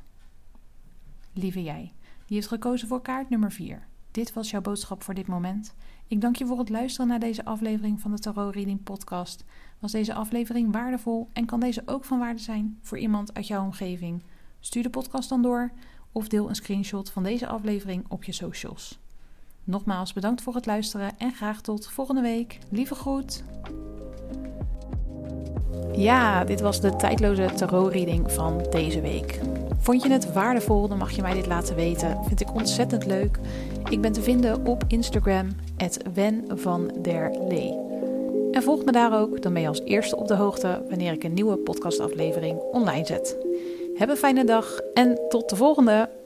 Lieve 1.39 1.63
jij, 1.63 1.93
die 2.27 2.37
heeft 2.37 2.49
gekozen 2.49 2.89
voor 2.89 3.03
kaart 3.03 3.29
nummer 3.29 3.53
4. 3.53 3.87
Dit 4.11 4.33
was 4.33 4.51
jouw 4.51 4.61
boodschap 4.61 5.03
voor 5.03 5.15
dit 5.15 5.27
moment. 5.27 5.75
Ik 6.07 6.21
dank 6.21 6.37
je 6.37 6.47
voor 6.47 6.59
het 6.59 6.69
luisteren 6.69 7.09
naar 7.09 7.19
deze 7.19 7.45
aflevering 7.45 8.01
van 8.01 8.11
de 8.11 8.19
Tarot 8.19 8.55
Reading 8.55 8.83
Podcast. 8.83 9.45
Was 9.79 9.93
deze 9.93 10.15
aflevering 10.15 10.73
waardevol 10.73 11.29
en 11.33 11.45
kan 11.45 11.61
deze 11.61 11.83
ook 11.87 12.05
van 12.05 12.19
waarde 12.19 12.41
zijn 12.41 12.79
voor 12.83 12.99
iemand 12.99 13.35
uit 13.35 13.47
jouw 13.47 13.65
omgeving? 13.65 14.23
Stuur 14.61 14.83
de 14.83 14.91
podcast 14.91 15.29
dan 15.29 15.43
door 15.43 15.73
of 16.13 16.29
deel 16.29 16.49
een 16.49 16.55
screenshot 16.55 17.11
van 17.11 17.23
deze 17.23 17.47
aflevering 17.47 18.05
op 18.09 18.25
je 18.25 18.33
socials. 18.33 18.99
Nogmaals 19.65 20.13
bedankt 20.13 20.43
voor 20.43 20.55
het 20.55 20.67
luisteren 20.67 21.19
en 21.19 21.33
graag 21.33 21.61
tot 21.61 21.89
volgende 21.89 22.23
week. 22.23 22.59
Lieve 22.71 22.95
groet! 22.95 23.45
Ja, 25.93 26.45
dit 26.45 26.61
was 26.61 26.81
de 26.81 26.97
tijdloze 26.97 27.51
tarot-reading 27.55 28.33
van 28.33 28.67
deze 28.71 29.01
week. 29.01 29.41
Vond 29.79 30.03
je 30.03 30.11
het 30.11 30.33
waardevol, 30.33 30.89
dan 30.89 30.99
mag 30.99 31.11
je 31.11 31.23
mij 31.23 31.35
dit 31.35 31.47
laten 31.47 31.77
weten. 31.77 32.25
Vind 32.25 32.41
ik 32.41 32.55
ontzettend 32.55 33.07
leuk. 33.07 33.39
Ik 33.91 34.01
ben 34.01 34.13
te 34.13 34.23
vinden 34.23 34.67
op 34.67 34.85
Instagram, 34.87 35.49
Wen 36.15 36.45
van 36.55 36.91
der 37.03 37.31
Lee. 37.49 37.87
En 38.53 38.63
volg 38.63 38.85
me 38.85 38.93
daar 38.93 39.21
ook, 39.21 39.43
dan 39.43 39.53
ben 39.53 39.63
je 39.63 39.69
als 39.69 39.83
eerste 39.85 40.17
op 40.17 40.29
de 40.29 40.35
hoogte 40.35 40.85
wanneer 40.89 41.13
ik 41.13 41.25
een 41.25 41.33
nieuwe 41.33 41.57
podcastaflevering 41.57 42.59
online 42.73 43.07
zet. 43.07 43.37
Heb 43.95 44.09
een 44.09 44.17
fijne 44.17 44.45
dag 44.45 44.81
en 44.95 45.19
tot 45.29 45.49
de 45.49 45.57
volgende! 45.57 46.18